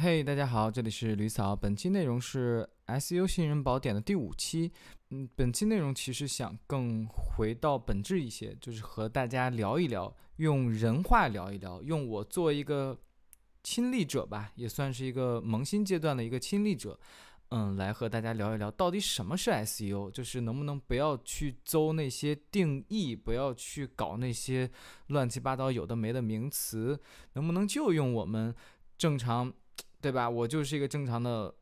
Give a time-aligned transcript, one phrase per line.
[0.00, 1.56] 嘿，大家好，这里是吕嫂。
[1.56, 4.70] 本期内容是 SU 新人宝典的第五期。
[5.10, 12.96] 嗯，本期内容其实想更回到本质一些，就是和大家聊一聊，用人话聊一聊，用我做一个
[13.64, 16.96] 亲历者吧，也算是一个萌新阶段的一个亲历者，
[17.48, 24.70] 嗯，来和大家聊一聊，到底什么是 SU，就是能不能不要去邹那些定义，不要去搞那些
[25.08, 27.00] 乱七八糟有的没的名词，
[27.32, 28.54] 能不能就用我们
[28.96, 29.52] 正常。
[30.00, 30.28] 对吧？
[30.28, 31.54] 我就是一个正常的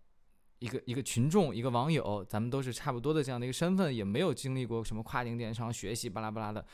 [0.59, 6.65] 一个一个群众，一个网友，咱们都是差不多的这样的一个身份，也没有经历过什么跨境电商学习巴拉巴拉的，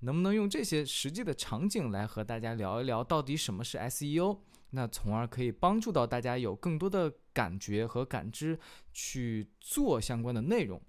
[0.00, 4.38] 能不能用这些实际的场景来和大家聊一聊，到底什么是 SEO？
[4.70, 8.58] 那从而可以帮助到大家有更多的感觉和感知
[8.92, 10.80] 去做相关的内容。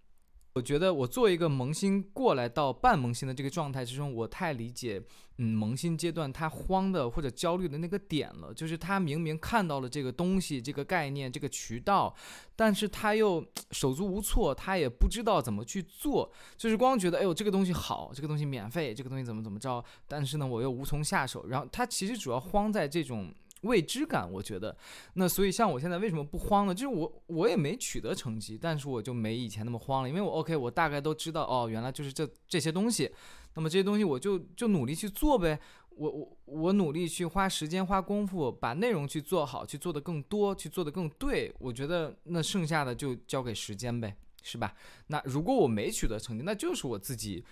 [0.54, 5.02] 我觉得我作为一个萌新过来到半萌新的这个状态之中，我太理解，
[5.38, 12.14] 嗯，萌新阶段他慌的或者焦虑的那个点了，就是他明明看到了这个东西、这个概念、这个渠道，
[12.54, 23.34] 但是他又手足无措，他也不知道怎么去做，就是光觉得，哎呦，这个东西好，这个东西免费，这个东西怎么怎么着，但是呢，我又无从下手，然后他其实主要慌在这种。
[23.62, 24.76] 未知感，我觉得，
[25.14, 26.74] 那所以像我现在为什么不慌呢？
[26.74, 33.12] 就是我我也没取得成绩，但是我就没以前那么慌了，因为我 OK，我大概都知道哦，原来就是这这些东西，
[33.54, 35.60] 那么这些东西我就就努力去做呗，
[35.90, 44.74] 我我我努力去花时间花功夫把内容去做好，去做的更多，去做的更对，我觉得那剩下的就交给时间呗，是吧？
[45.08, 47.46] 那如果我没取得成绩，那就是我自己。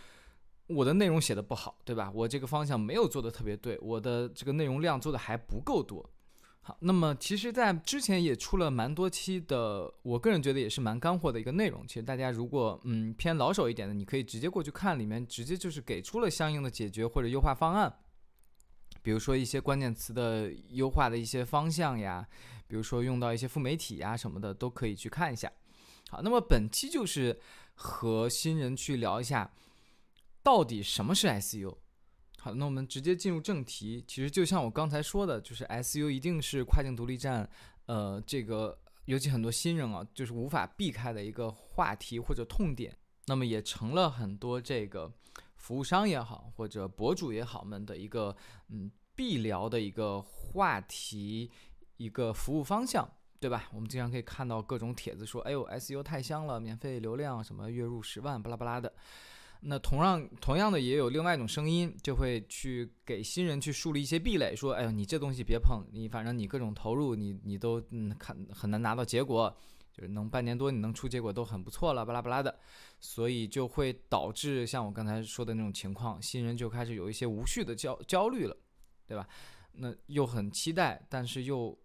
[0.70, 2.12] 我的内容写的不好，对吧？
[2.14, 6.08] 我这个方向没有做的特别对，我的这个内容量做的还不够多。
[6.62, 11.88] 好，那么其实，在之前也出了蛮多期的，我个人觉得也是蛮干货的一个内容。
[11.88, 17.92] 其实大家如果嗯偏老手一点的，你可以直接过去看，里面直接就是给出了相应的解决或者优化方案。
[19.02, 22.28] 比如说一些关键词的优化的一些方向呀，
[22.68, 25.52] 比如说用到一些副媒体呀什么的，都可以去看一下。
[26.10, 27.40] 好，那么本期就是
[27.74, 29.52] 和新人去聊一下。
[30.42, 31.78] 到底什么是 SU？
[32.40, 34.04] 好，那我们直接进入正题。
[34.08, 37.50] 其实就像我刚才说的，就是 SU 一定是跨境独立站，
[37.86, 42.98] 呃，这个尤其很多新人啊，就是无法避开的一个话题或者痛点。
[43.26, 45.12] 那么也成了很多这个
[45.58, 48.36] 服务商也好，或者博主也好们的一个
[48.70, 51.52] 嗯必聊的一个话题，
[51.98, 53.08] 一个服务方向，
[53.40, 53.70] 对吧？
[53.74, 58.94] 我们经常可以看到各种帖子说，哎呦，SU 太香了，免费流量，什么月入十万，巴拉巴拉的。
[59.62, 69.54] 那同样同样的也有另外一种声音，就会去给新人去树立一些壁垒，说，哎呦，你这东西别碰，你反正你各种投入，你你都嗯看很难拿到结果，
[69.92, 72.58] 就是能半年多你能出结果都很不错了，巴拉巴拉的，
[73.02, 78.56] 所以就会导致像我刚才说的那种情况，新人就开始有一些无序的焦焦虑了，
[79.08, 79.28] 对吧？
[79.74, 81.78] 那又很期待，但是又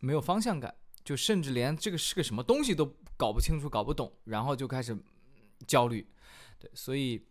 [0.00, 2.84] 没有方向感，就甚至连这个是个什么东西都
[3.16, 4.96] 搞不清楚、搞不懂，然后就开始
[5.66, 6.06] 焦虑。
[6.62, 7.26] 对，所以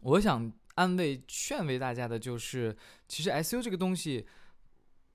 [0.00, 2.76] 我想安慰、劝慰大家的就是，
[3.08, 4.26] 其实 SU 这个东西，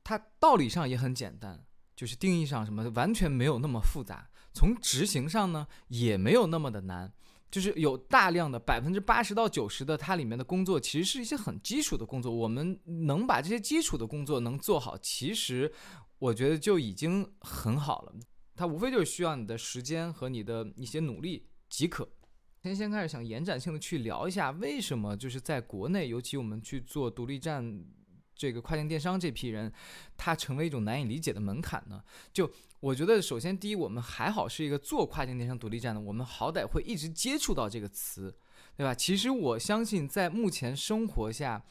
[0.04, 1.64] 它道理上也很简单，
[1.96, 7.14] 就是定义上什么完全没有那么复杂，从执行上呢也没有那么的难，
[7.52, 15.72] 就是有大量的百分之八十到九十的它里面的工作，其实是一些很基础的工作，我们能把这些基础的工作能做好，其实
[16.18, 18.16] 我觉得就已经很好了，
[18.56, 22.10] 它无非就是需要你的时间和你的一些努力即可。
[22.62, 27.86] 先先开始想延展性的去聊一下，为什么就是在国内，尤其我们去做独立站
[28.36, 29.72] 这个跨境电商这批人，
[30.18, 32.04] 它成为一种难以理解的门槛呢？
[32.34, 38.34] 就我觉得，首先第一，我们还好是一个做跨境电商独立站的，我们好歹会一直接触到这个词，
[38.76, 38.94] 对吧？
[38.94, 41.64] 其实我相信，在目前生活下，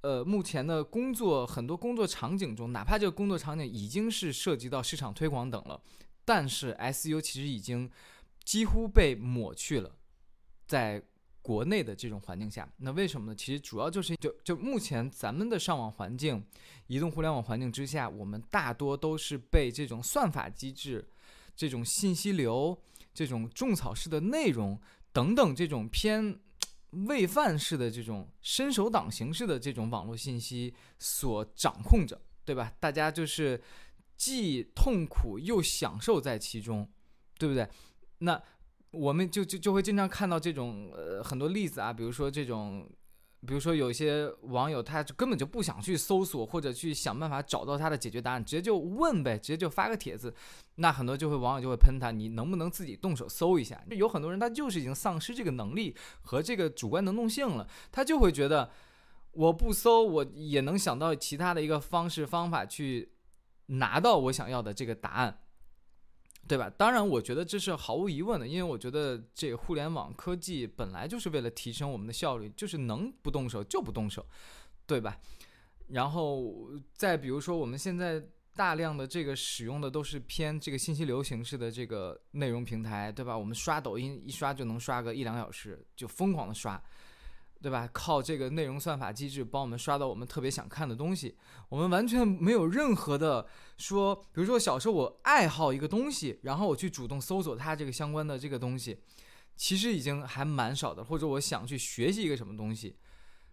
[0.00, 5.80] 呃，目前的工作很多工作场景中，哪怕这个工作场景已经是涉及到市场推广等了，
[6.24, 7.88] 但是 SU 其实已经
[8.44, 9.95] 几乎被抹去了。
[10.66, 11.02] 在
[11.40, 13.34] 国内的这种环境下，那为什么呢？
[13.36, 16.44] 其实主要就是就就目前咱们的上网环境、
[16.88, 21.08] 移动互联网环境之下，我们大多都是被这种算法机制、
[21.54, 22.76] 这种信息流、
[23.14, 24.76] 这种种草式的内容
[25.12, 26.36] 等等这种偏
[26.90, 32.72] 喂饭式的这种伸手党形式的这种网络信息所掌控着，对吧？
[32.80, 33.62] 大家就是
[34.16, 36.90] 既痛苦又享受在其中，
[37.38, 37.68] 对不对？
[38.18, 38.42] 那。
[38.92, 42.88] 我们就就就会经常看到这种呃很多例子啊，比如说这种，
[43.46, 50.32] 比如说有些网友他根本就不想去搜索或者去想办法找到他的解决答案，直接就问呗，直接就发个帖子，
[50.76, 53.82] 那很多就会网友就会喷他，你能不能自己动手搜一下？
[53.90, 58.70] 有很多人他就是已经丧失这个能力和这个主观能动性了，他就会觉得
[59.32, 63.12] 我不搜我也能想到其他的一个方式方法去
[63.66, 65.38] 拿到我想要的这个答案，
[66.48, 66.70] 对吧？
[66.70, 74.24] 当然，我觉得这是毫无疑问的，因为我觉得这互联网科技本来就是为了提升我们的效率，就是能不动手就不动手，
[74.86, 75.18] 对吧？
[75.88, 78.22] 然后再比如说，我们现在
[78.54, 83.36] 大量的这个使用的都是偏这个信息流形式的这个内容平台，对吧？
[83.36, 86.82] 我们刷抖音一刷就能刷个一两小时，就疯狂的刷。
[87.62, 87.88] 对吧？
[87.92, 91.36] 靠这个内容算法机制帮我们刷到我们特别想看的东西，
[91.68, 93.46] 我们完全没有任何的
[93.78, 99.00] 说，比如说小时候我爱好一个东西，然后我去主动搜索它这个相关的这个东西，
[99.56, 101.02] 其实已经还蛮少的。
[101.02, 102.96] 或者我想去学习一个什么东西，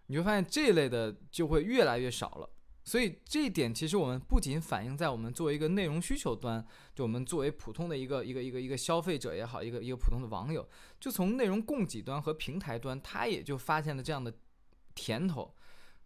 [0.06, 2.50] 你会发现这一类的就会越来越少了。
[2.84, 6.64] 所以这一点其实我们不仅反映在我们作为一个内容需求端，
[6.94, 10.68] 就我们作为普通的一个一个一个一个消费者也好，一个一个普通的网友，
[11.00, 14.32] 就从内容供给端和平台端，他也就发现了这样的
[14.94, 15.54] 甜头，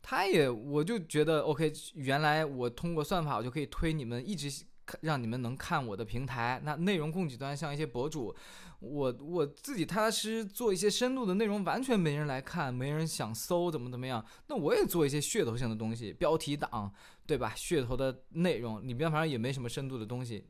[0.00, 4.64] 他也我就觉得 OK，原来我通过算法我就可以推你们一直。
[5.00, 8.34] 让你们能看我的平台，那内容供给端像一些博主，
[8.80, 14.24] 我我自己踏踏实实做一些深度的内容，完全没人来看，没人想搜，怎么怎么样？
[14.46, 16.92] 那我也做一些噱头性的东西，标题党，
[17.26, 17.52] 对吧？
[17.56, 20.44] 噱头的内容，里边反正也没什么深度的东西。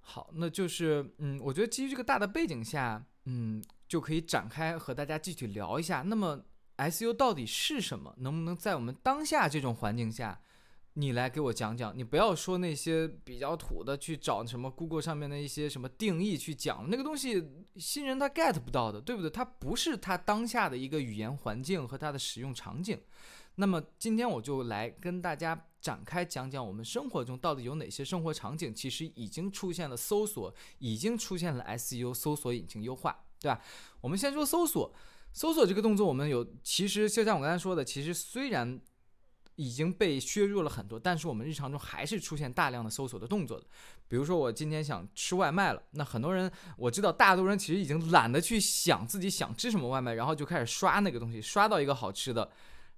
[0.00, 6.02] 好，那就是嗯，我觉得基于这个大的背景下，嗯，就可以展开和大家继续聊一下。
[6.02, 6.44] 那么
[6.76, 8.14] SU 到底是什么？
[8.18, 10.40] 能不能在我们当下这种环境下？
[10.96, 17.44] 你来给我讲讲，你不要说那些比较土的，去找什么 Google 上面的一些什么定义去讲，那个东西
[17.76, 19.28] 新人他 get 不到的，对不对？
[19.28, 23.00] 它不是他当下的一个语言环境和他的使用场景。
[23.56, 33.60] 那么今天我就来跟大家展开讲讲，我们生活中到底有哪些生活场景，其实已经出现了搜索，已经出现了 SEO 搜索引擎优化，对吧？
[34.00, 34.94] 我们先说搜索，
[35.32, 38.80] 搜索这个动作，我们有，其实就像我刚才说的，其实虽然。
[39.56, 43.64] 已经被削弱了很多，但是我们日常中还是出现大量的搜索的动作的。
[44.08, 52.50] 比如说，我今天想吃外卖了，那很多人我知道，大多数人其实已经懒得去想自己想吃什么外卖，然后就开始刷那个东西，刷到一个好吃的，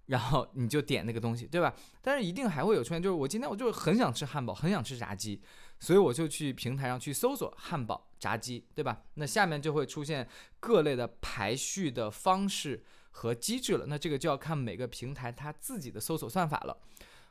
[0.07, 1.75] 然后你就点那个东西，对吧？
[2.03, 5.41] 但是一定还会有出现，就是我今天我就很想吃汉堡，很想吃炸鸡，
[5.79, 9.03] 所以我就去平台上去搜索汉堡、炸鸡，对吧？
[9.15, 10.27] 那下面就会出现
[10.59, 12.83] 各类的排序的方式。
[13.17, 16.77] 和机制了，那这个就要看每个平台它自己的搜索算法了，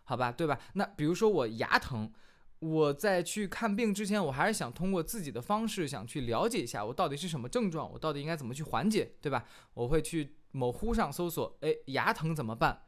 [0.04, 0.60] 好吧，对吧？
[0.74, 2.12] 那比如说我牙疼，
[2.58, 9.46] 我在去看病之前，我还是想通过自己的方式想去了解一下我到底是什么症状，我到底应该怎么去缓解，对吧？
[9.76, 12.82] 我会去某乎上搜索，哎，牙疼怎么办？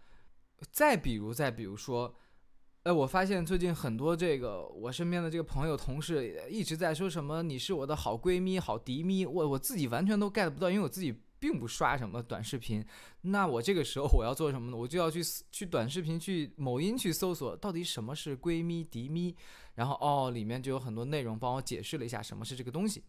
[0.72, 2.16] 再比如，再比如说，
[2.82, 11.22] 哎，我发现最近很多这个我身边的这个朋友同事一直在说什么你是我的好闺蜜、好迪蜜，我我自己完全都 get 不到，因为我自己。
[11.40, 12.86] 并不刷什么短视频，
[13.22, 14.78] 那我这个时候我要做什么呢？
[14.78, 19.36] 我就要去去短视频去某音去搜索到底什么是闺蜜迪咪，
[19.76, 23.04] 然后哦里面就有很多内容帮我解释了一下什么是这个东西。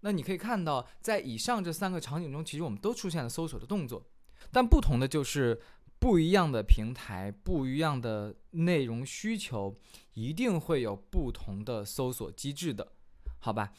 [0.00, 4.04] 那你可以看到，在以上这三个场景中，其实我们都出现了搜索的动作，
[4.52, 5.58] 但不同的就是
[5.98, 9.74] 不一样的平台、不一样的内容需求，
[10.12, 12.92] 一定会有不同的搜索机制的，
[13.38, 13.72] 好吧？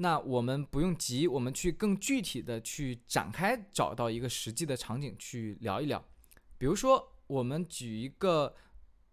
[0.00, 6.02] 那我们不用急，我们去更具体的去展开，找到一个实际的场景去聊一聊。
[6.56, 8.54] 比如说，我们举一个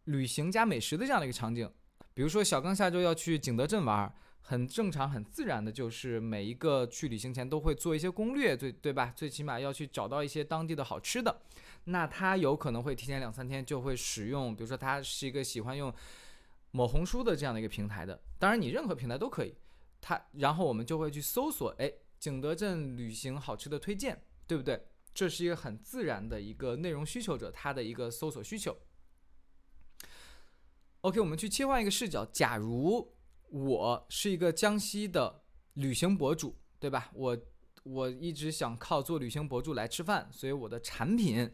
[0.03, 1.67] 旅行加美食的这样的一个场景。
[2.13, 9.11] 比如说，小刚下周要去景德镇玩，很正常、很自然的，就是每一个去旅行前都会做一些攻略，对对吧？
[9.15, 11.41] 最起码要去找到一些当地的好吃的。
[11.85, 15.91] 那他有可能会提前两三天就会使用，比如说他是一个喜欢用
[16.69, 19.55] 某红书的这样的一个平台的，当然你任何平台都可以。
[20.07, 24.85] 它，然后我们就会去搜索，哎，景德镇旅行好吃的推荐，对不对？
[25.15, 28.77] 这是一个很自然的一个内容需求者他的一个搜索需求。
[31.01, 33.15] OK，我们去切换一个视角，假如
[33.49, 35.41] 我是一个江西的
[35.73, 37.09] 旅行博主，对吧？
[37.15, 37.35] 我
[37.81, 41.51] 我一直想靠做旅行博主来吃饭，所以我的产品。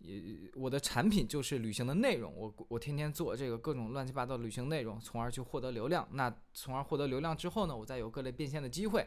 [0.00, 6.08] 也，我的产品就是旅行的内容，我我天天做这个各种乱七八糟的旅行内容，从而去获得流量。
[6.12, 9.06] 那从而获得流量之后呢，我再有各类变现的机会，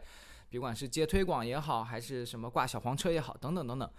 [0.49, 3.91] 别管是接推广也好，还是什么挂小黄车也好，等等等等。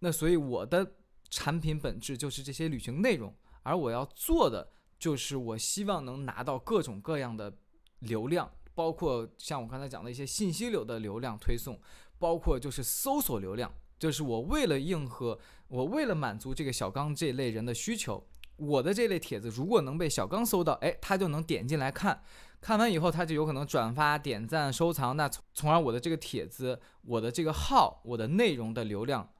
[0.00, 0.94] 那所以我的
[1.30, 7.56] 产品本质就是这些旅行内容，而我要做的就是我希望能拿到各种各样的
[8.00, 11.80] 流量，包括像我刚才讲的一些信息流的流量推送，
[12.18, 13.72] 包括就是搜索流量。
[13.98, 15.38] 就是我为了应和，
[15.68, 18.26] 我为了满足这个小刚这类人的需求，
[18.56, 22.22] 我的这类帖子如果能被小刚搜到，哎，他就能点进来看，
[22.60, 29.32] 看完以后他就有可能转发、点赞、收藏，那从从而我的这个帖子、我的这个号、我的内容的流量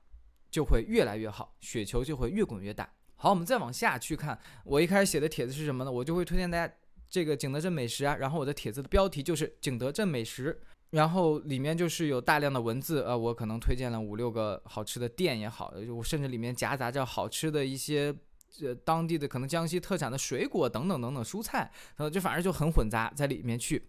[0.50, 2.88] 就会越来越好，雪球就会越滚越大。
[3.16, 5.90] 好，我们再往下去看，我一开始写的帖子是什么呢？
[5.90, 6.74] 我就会推荐大家
[7.08, 10.60] 这个景德镇美食啊，然后我的帖子的标题就是景德镇美食，
[10.96, 18.14] 然后里面就是有大量的文字，呃，我可能推荐了五六个好吃的店也好，我甚至里面夹杂着好吃的一些
[18.62, 23.86] 呃当地的可能江西特产的水果等等等等蔬菜，呃，就反正就很混杂在里面去。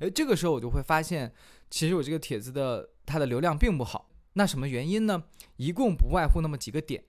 [0.00, 1.32] 诶，这个时候我就会发现，
[1.70, 4.10] 其实我这个帖子的它的流量并不好。
[4.32, 5.22] 那什么原因呢？
[5.58, 7.04] 一共不外乎那么几个点，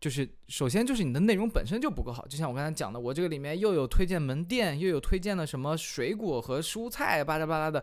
[0.00, 2.24] 就是首先就是你的内容本身就不够好。
[2.28, 7.82] 就像我刚才讲的，我这个里面又有推荐门店，又有推荐的什么水果和蔬菜，巴拉巴拉的。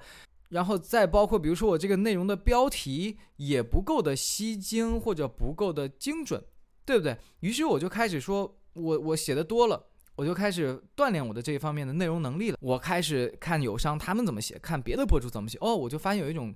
[0.50, 6.44] 然后再包括，比如说我这个内容的标题也不够的吸睛或者不够的精准，
[6.86, 7.18] 对不对？
[7.40, 9.88] 于是我就开始说，我我写的多了。
[10.16, 12.58] 我就开始锻炼我的这一方面的内容能力了。
[12.60, 15.58] 我开始看友商他们怎么写，看别的博主怎么写。
[15.62, 16.54] 哦，我就发现有一种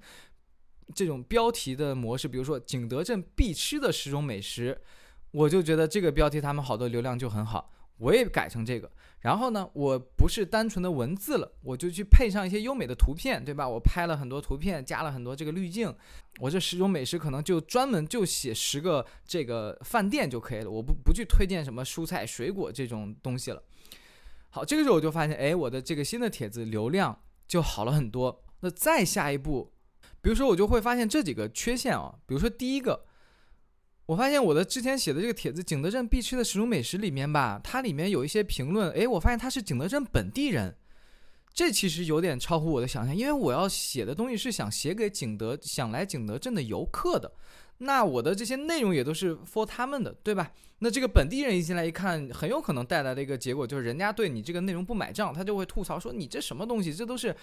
[0.94, 4.82] 这种标题的模式，比如说景德镇必吃的十种美食，
[5.32, 7.72] 我就觉得这个标题他们好多流量就很好。
[8.04, 8.92] 我也改成这个，
[9.22, 13.66] 然后呢，我不是单纯的文字了，我就去配上一些优美的图片，对吧？
[13.66, 15.96] 我拍了很多图片，加了很多这个滤镜。
[16.40, 23.64] 我这十种美食可能就专门就写十个这个饭店就可以了，我不不去推荐什么蔬菜水果这种东西了。
[24.50, 27.18] 好，这个时候我就发现，哎，我的这个新的帖子流量
[27.48, 28.44] 就好了很多。
[28.60, 29.72] 那再下一步，
[30.22, 33.06] 比如说我就会发现这几个缺陷啊，比如说第一个。
[34.06, 40.76] 我发现我的之前写的这个帖子《景德镇必吃的十种美食》里面吧，它里面有一些评论，诶，我发现他是景德镇本地人，
[41.54, 47.32] 这其实有点超乎我的想象，因为我要写的东西是想写给景德想来景德镇的游客的，
[47.78, 50.52] 那我的这些内容也都是 for 他们的，对吧？
[50.80, 57.34] 那这个本地人一进来一看，很有可能带来的一个结果就是人家对你这个内容不买账，他就会吐槽说你这什么东西，这都是。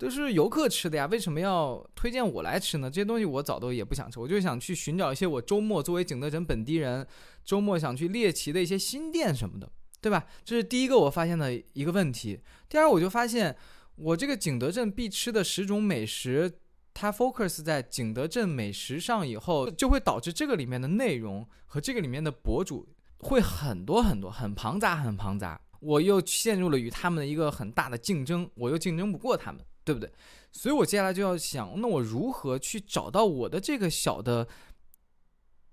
[0.00, 2.90] 都是游客吃的呀，为什么要推荐我来吃呢？
[2.90, 7.06] 这些东西我早都也不想吃，我就想去寻找一些我周末作为景德镇本地人，
[7.44, 10.24] 周末想去猎奇的一些新店什么的，对吧？
[10.42, 12.40] 这是第一个我发现的一个问题。
[12.66, 13.54] 第二，我就发现
[13.96, 16.50] 我这个景德镇必吃的十种美食，
[16.94, 22.88] 它 focus 在景德镇美食上以后，就会导致这个里面的内容和这个里面的博主
[23.18, 25.60] 会很多很多，很庞杂，很庞杂。
[25.80, 29.62] 我又陷入了与他们的一个很大的竞争，我又竞争不过他们。
[29.84, 30.10] 对不对？
[30.52, 34.48] 所以我接下来就要想，那我如何去找到我的这个小的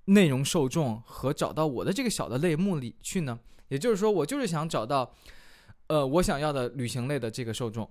[0.06, 3.40] 内容受众和找到我的这个小的类目里去呢？
[3.70, 5.14] 也就是说，我就是想找到，
[5.88, 7.90] 呃，我想要的旅行类的这个受众，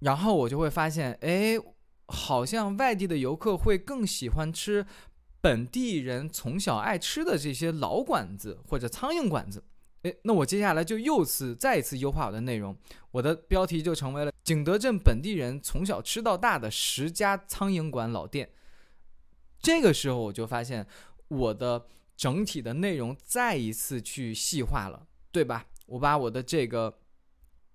[0.00, 1.56] 然后我就会发现，哎，
[2.08, 4.84] 好像外地的游客会更喜欢吃
[5.40, 9.62] 本地人从小爱吃的这些老馆子或者苍蝇馆子。
[10.04, 12.76] 诶，那我接下来就又次再一次优化我的内容，
[13.10, 18.50] 我的标题就成为了景德镇本地人从小吃到大的十家苍蝇馆老店。
[19.60, 20.86] 这个时候我就发现
[21.28, 25.66] 我的整体的内容再一次去细化了，对吧？
[25.86, 26.98] 我把我的这个，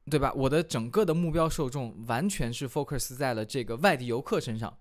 [0.07, 0.31] 对吧？
[0.33, 4.77] 我的整个的目标受众完全是 focus 在了这个外地游客身上。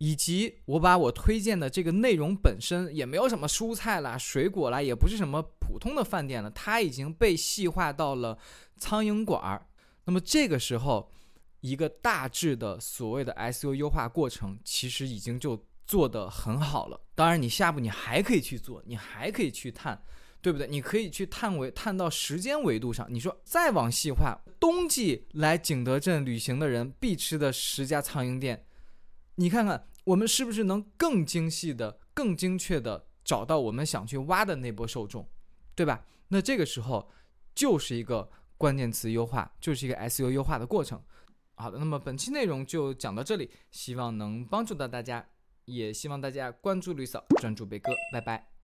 [0.00, 8.38] 以及我把我推荐的这个内容本身也没有什么蔬菜啦、水果啦，也不是什么普通的饭店了，它已经被细化到了
[8.78, 9.66] 苍蝇馆儿。
[10.06, 11.12] 那么这个时候，
[11.60, 16.98] 一个大致的所谓的 SU 优化过程，其实已经就做得很好了。
[17.14, 20.02] 当然，你下步你还可以去做，你还可以去探，
[20.40, 20.66] 对不对？
[20.66, 28.64] 你可以去探维探到时间维度上，你说再往细化，冬季来景德镇旅行的人必吃的十家苍蝇店。
[29.34, 35.28] 你看看，我们是不是能更精细的、更精确的找到我们想去挖的那波受众，
[35.78, 36.04] 对吧？
[36.26, 37.08] 那这个时候
[37.54, 41.00] 就是一个关键词优化，就是一个 SU 优化的过程。
[41.54, 45.24] 好的，那么本期内容就讲到这里，希望能帮助到大家，
[45.66, 48.57] 也希望大家关注绿嫂，专注贝哥，拜拜。